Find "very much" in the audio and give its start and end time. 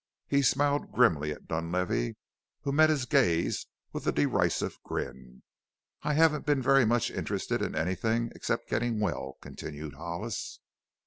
6.59-7.11